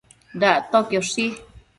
[0.43, 1.25] Dactoquioshi